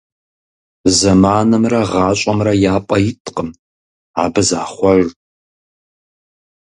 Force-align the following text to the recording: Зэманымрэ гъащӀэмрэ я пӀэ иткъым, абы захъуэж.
Зэманымрэ 0.97 1.81
гъащӀэмрэ 1.91 2.53
я 2.73 2.75
пӀэ 2.87 2.97
иткъым, 3.09 3.49
абы 4.23 4.41
захъуэж. 4.47 5.05